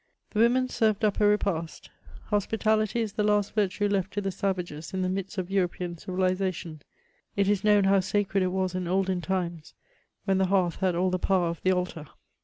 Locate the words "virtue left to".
3.53-4.21